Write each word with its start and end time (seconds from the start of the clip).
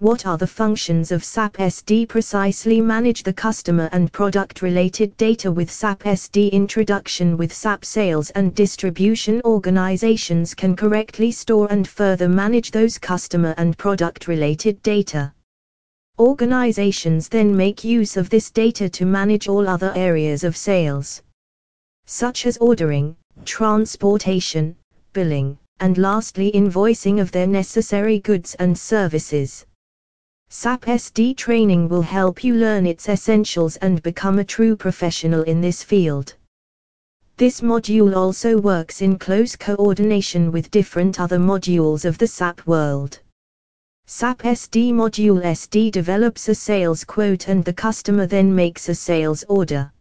What 0.00 0.26
are 0.26 0.38
the 0.38 0.46
functions 0.46 1.10
of 1.10 1.24
SAP 1.24 1.56
SD? 1.56 2.08
Precisely 2.08 2.80
manage 2.80 3.24
the 3.24 3.32
customer 3.32 3.88
and 3.90 4.12
product 4.12 4.62
related 4.62 5.16
data 5.16 5.50
with 5.50 5.72
SAP 5.72 6.04
SD. 6.04 6.52
Introduction 6.52 7.36
with 7.36 7.52
SAP 7.52 7.84
sales 7.84 8.30
and 8.30 8.54
distribution 8.54 9.42
organizations 9.44 10.54
can 10.54 10.76
correctly 10.76 11.32
store 11.32 11.66
and 11.72 11.88
further 11.88 12.28
manage 12.28 12.70
those 12.70 12.96
customer 12.96 13.56
and 13.58 13.76
product 13.76 14.28
related 14.28 14.80
data. 14.82 15.32
Organizations 16.20 17.28
then 17.28 17.56
make 17.56 17.82
use 17.82 18.16
of 18.16 18.30
this 18.30 18.52
data 18.52 18.88
to 18.88 19.04
manage 19.04 19.48
all 19.48 19.68
other 19.68 19.92
areas 19.96 20.44
of 20.44 20.56
sales, 20.56 21.22
such 22.06 22.46
as 22.46 22.56
ordering, 22.58 23.16
transportation, 23.44 24.76
billing, 25.12 25.58
and 25.80 25.98
lastly 25.98 26.52
invoicing 26.52 27.20
of 27.20 27.32
their 27.32 27.48
necessary 27.48 28.20
goods 28.20 28.54
and 28.60 28.78
services. 28.78 29.66
SAP 30.50 30.86
SD 30.86 31.36
training 31.36 31.90
will 31.90 32.00
help 32.00 32.42
you 32.42 32.54
learn 32.54 32.86
its 32.86 33.08
essentials 33.08 33.76
and 33.76 34.02
become 34.02 34.38
a 34.38 34.44
true 34.44 34.74
professional 34.74 35.42
in 35.42 35.60
this 35.60 35.82
field. 35.82 36.34
This 37.36 37.60
module 37.60 38.16
also 38.16 38.58
works 38.58 39.02
in 39.02 39.18
close 39.18 39.54
coordination 39.54 40.50
with 40.50 40.70
different 40.70 41.20
other 41.20 41.38
modules 41.38 42.06
of 42.06 42.16
the 42.16 42.26
SAP 42.26 42.66
world. 42.66 43.20
SAP 44.06 44.38
SD 44.38 44.90
Module 44.90 45.42
SD 45.44 45.92
develops 45.92 46.48
a 46.48 46.54
sales 46.54 47.04
quote 47.04 47.48
and 47.48 47.62
the 47.62 47.74
customer 47.74 48.26
then 48.26 48.54
makes 48.54 48.88
a 48.88 48.94
sales 48.94 49.44
order. 49.50 49.92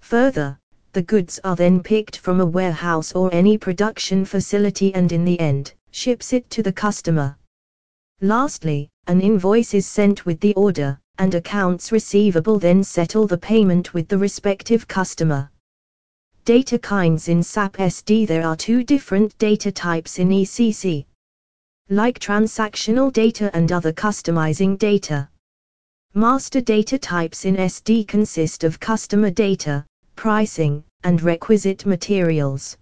Further, 0.00 0.58
the 0.94 1.02
goods 1.02 1.38
are 1.44 1.54
then 1.54 1.80
picked 1.80 2.16
from 2.16 2.40
a 2.40 2.44
warehouse 2.46 3.12
or 3.12 3.32
any 3.32 3.56
production 3.56 4.24
facility 4.24 4.92
and 4.94 5.12
in 5.12 5.24
the 5.24 5.38
end, 5.38 5.74
ships 5.92 6.32
it 6.32 6.50
to 6.50 6.60
the 6.60 6.72
customer. 6.72 7.36
Lastly, 8.22 8.90
an 9.06 9.22
invoice 9.22 9.72
is 9.72 9.86
sent 9.86 10.26
with 10.26 10.40
the 10.40 10.54
order, 10.54 10.98
and 11.16 11.34
accounts 11.34 11.90
receivable 11.90 12.58
then 12.58 12.84
settle 12.84 13.26
the 13.26 13.38
payment 13.38 13.94
with 13.94 14.08
the 14.08 14.18
respective 14.18 14.86
customer. 14.86 15.50
Data 16.44 16.78
kinds 16.78 17.28
in 17.28 17.42
SAP 17.42 17.78
SD 17.78 18.26
There 18.26 18.46
are 18.46 18.56
two 18.56 18.84
different 18.84 19.36
data 19.38 19.72
types 19.72 20.18
in 20.18 20.28
ECC. 20.28 21.06
Like 21.88 22.18
transactional 22.18 23.12
data 23.12 23.50
and 23.54 23.72
other 23.72 23.92
customizing 23.92 24.78
data. 24.78 25.28
Master 26.14 26.60
data 26.60 26.98
types 26.98 27.44
in 27.44 27.56
SD 27.56 28.06
consist 28.06 28.64
of 28.64 28.80
customer 28.80 29.30
data, 29.30 29.86
pricing, 30.16 30.84
and 31.04 31.22
requisite 31.22 31.86
materials. 31.86 32.76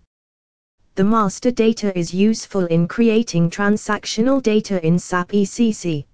The 0.99 1.05
master 1.05 1.53
data 1.53 1.97
is 1.97 2.13
useful 2.13 2.67
in 2.67 2.89
creating 2.89 3.51
transactional 3.51 4.43
data 4.43 4.85
in 4.85 4.99
SAP 4.99 5.29
ECC. 5.29 6.05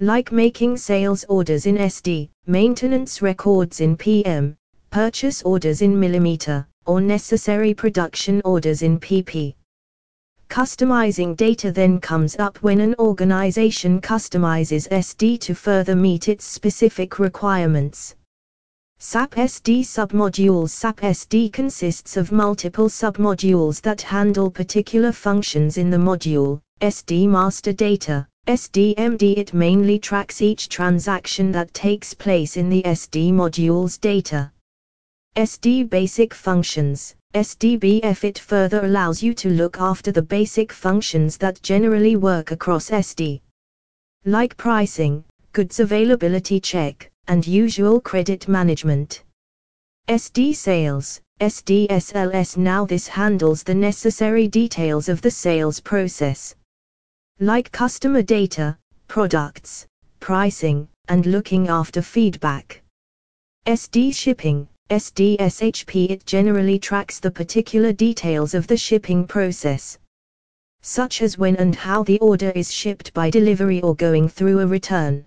Like 0.00 0.32
making 0.32 0.78
sales 0.78 1.26
orders 1.28 1.66
in 1.66 1.76
SD, 1.76 2.30
maintenance 2.46 3.20
records 3.20 3.82
in 3.82 3.98
PM, 3.98 4.56
purchase 4.88 5.42
orders 5.42 5.82
in 5.82 6.00
millimeter, 6.00 6.66
or 6.86 7.02
necessary 7.02 7.74
production 7.74 8.40
orders 8.46 8.80
in 8.80 8.98
PP. 8.98 9.54
Customizing 10.48 11.36
data 11.36 11.70
then 11.70 12.00
comes 12.00 12.34
up 12.38 12.56
when 12.62 12.80
an 12.80 12.94
organization 12.98 14.00
customizes 14.00 14.88
SD 14.88 15.38
to 15.40 15.54
further 15.54 15.94
meet 15.94 16.28
its 16.28 16.46
specific 16.46 17.18
requirements. 17.18 18.14
SAP 19.00 19.36
SD 19.36 19.82
submodules 19.82 20.70
SAP 20.70 20.96
SD 21.02 21.52
consists 21.52 22.16
of 22.16 22.32
multiple 22.32 22.88
submodules 22.88 23.80
that 23.80 24.02
handle 24.02 24.50
particular 24.50 25.12
functions 25.12 25.78
in 25.78 25.88
the 25.88 25.96
module, 25.96 26.60
SD 26.80 27.28
master 27.28 27.72
data, 27.72 28.26
SDMD 28.48 29.38
It 29.38 29.54
mainly 29.54 30.00
tracks 30.00 30.42
each 30.42 30.68
transaction 30.68 31.52
that 31.52 31.72
takes 31.72 32.12
place 32.12 32.56
in 32.56 32.68
the 32.68 32.82
SD 32.82 33.32
module's 33.32 33.98
data. 33.98 34.50
SD 35.36 35.88
basic 35.88 36.34
functions, 36.34 37.14
SDBF 37.34 38.24
It 38.24 38.40
further 38.40 38.84
allows 38.84 39.22
you 39.22 39.32
to 39.34 39.48
look 39.48 39.78
after 39.78 40.10
the 40.10 40.22
basic 40.22 40.72
functions 40.72 41.36
that 41.36 41.62
generally 41.62 42.16
work 42.16 42.50
across 42.50 42.90
SD. 42.90 43.42
Like 44.24 44.56
pricing, 44.56 45.24
goods 45.52 45.78
availability 45.78 46.58
check, 46.58 47.12
and 47.28 47.46
usual 47.46 48.00
credit 48.00 48.48
management. 48.48 49.22
SD 50.08 50.56
sales, 50.56 51.20
SDSLS 51.40 52.56
Now 52.56 52.84
this 52.84 53.06
handles 53.06 53.62
the 53.62 53.74
necessary 53.74 54.48
details 54.48 55.08
of 55.08 55.20
the 55.20 55.30
sales 55.30 55.78
process. 55.78 56.54
Like 57.38 57.70
customer 57.70 58.22
data, 58.22 58.76
products, 59.06 59.86
pricing, 60.18 60.88
and 61.08 61.26
looking 61.26 61.68
after 61.68 62.02
feedback. 62.02 62.82
SD 63.66 64.14
shipping, 64.14 64.66
SDSHP 64.90 66.10
It 66.10 66.26
generally 66.26 66.78
tracks 66.78 67.20
the 67.20 67.30
particular 67.30 67.92
details 67.92 68.54
of 68.54 68.66
the 68.66 68.76
shipping 68.76 69.26
process, 69.26 69.98
such 70.80 71.22
as 71.22 71.36
when 71.36 71.56
and 71.56 71.74
how 71.74 72.02
the 72.02 72.18
order 72.20 72.50
is 72.54 72.72
shipped 72.72 73.12
by 73.12 73.28
delivery 73.28 73.82
or 73.82 73.94
going 73.94 74.28
through 74.28 74.60
a 74.60 74.66
return. 74.66 75.24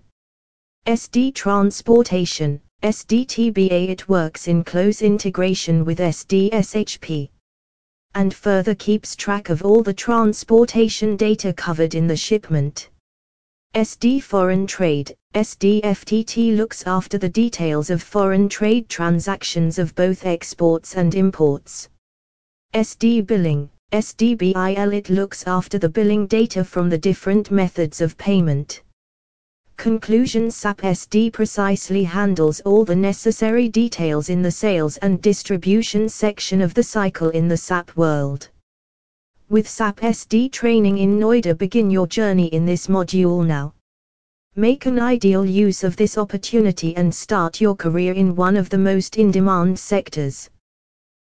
SD 0.86 1.32
Transportation, 1.32 2.60
SDTBA 2.82 3.88
It 3.88 4.08
works 4.08 4.48
in 4.48 4.64
close 4.64 5.00
integration 5.00 5.84
with 5.84 6.00
SDSHP 6.00 7.30
and 8.14 8.34
further 8.34 8.74
keeps 8.74 9.14
track 9.14 9.48
of 9.48 9.62
all 9.62 9.82
the 9.82 9.94
transportation 9.94 11.16
data 11.16 11.52
covered 11.52 11.94
in 11.94 12.06
the 12.06 12.16
shipment. 12.16 12.90
SD 13.74 14.22
Foreign 14.22 14.66
Trade, 14.66 15.16
SDFTT 15.34 16.56
looks 16.56 16.82
after 16.86 17.16
the 17.16 17.28
details 17.28 17.88
of 17.88 18.02
foreign 18.02 18.48
trade 18.48 18.88
transactions 18.88 19.78
of 19.78 19.94
both 19.94 20.26
exports 20.26 20.96
and 20.96 21.14
imports. 21.14 21.88
SD 22.74 23.24
Billing, 23.24 23.70
SDBIL 23.92 24.92
It 24.92 25.08
looks 25.08 25.46
after 25.46 25.78
the 25.78 25.88
billing 25.88 26.26
data 26.26 26.64
from 26.64 26.90
the 26.90 26.98
different 26.98 27.50
methods 27.50 28.00
of 28.00 28.18
payment. 28.18 28.82
Conclusion 29.76 30.50
SAP 30.50 30.82
SD 30.82 31.32
precisely 31.32 32.04
handles 32.04 32.60
all 32.60 32.84
the 32.84 32.94
necessary 32.94 33.68
details 33.68 34.28
in 34.28 34.42
the 34.42 34.50
sales 34.50 34.96
and 34.98 35.20
distribution 35.20 36.08
section 36.08 36.60
of 36.60 36.74
the 36.74 36.82
cycle 36.82 37.30
in 37.30 37.48
the 37.48 37.56
SAP 37.56 37.96
world. 37.96 38.48
With 39.48 39.68
SAP 39.68 40.00
SD 40.00 40.52
training 40.52 40.98
in 40.98 41.18
Noida 41.18 41.58
begin 41.58 41.90
your 41.90 42.06
journey 42.06 42.46
in 42.46 42.64
this 42.64 42.86
module 42.86 43.44
now. 43.44 43.74
Make 44.54 44.86
an 44.86 45.00
ideal 45.00 45.44
use 45.44 45.82
of 45.82 45.96
this 45.96 46.16
opportunity 46.16 46.94
and 46.96 47.14
start 47.14 47.60
your 47.60 47.74
career 47.74 48.12
in 48.12 48.36
one 48.36 48.56
of 48.56 48.68
the 48.68 48.78
most 48.78 49.16
in-demand 49.16 49.78
sectors. 49.78 50.50